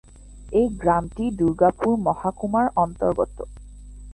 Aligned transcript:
এই 0.51 0.67
গ্রামটি 0.81 1.25
দুর্গাপুর 1.39 1.93
মহকুমার 2.05 2.67
অন্তর্গত। 2.75 3.37